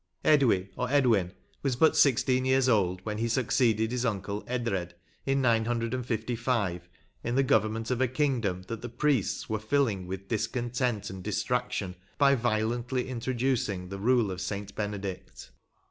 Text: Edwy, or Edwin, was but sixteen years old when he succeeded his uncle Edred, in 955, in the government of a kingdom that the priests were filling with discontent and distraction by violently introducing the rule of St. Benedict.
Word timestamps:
Edwy, 0.25 0.71
or 0.75 0.89
Edwin, 0.89 1.31
was 1.61 1.75
but 1.75 1.95
sixteen 1.95 2.43
years 2.43 2.67
old 2.67 3.01
when 3.05 3.19
he 3.19 3.27
succeeded 3.27 3.91
his 3.91 4.03
uncle 4.03 4.43
Edred, 4.47 4.95
in 5.27 5.43
955, 5.43 6.89
in 7.23 7.35
the 7.35 7.43
government 7.43 7.91
of 7.91 8.01
a 8.01 8.07
kingdom 8.07 8.63
that 8.63 8.81
the 8.81 8.89
priests 8.89 9.47
were 9.47 9.59
filling 9.59 10.07
with 10.07 10.27
discontent 10.27 11.11
and 11.11 11.23
distraction 11.23 11.93
by 12.17 12.33
violently 12.33 13.07
introducing 13.09 13.89
the 13.89 13.99
rule 13.99 14.31
of 14.31 14.41
St. 14.41 14.73
Benedict. 14.73 15.51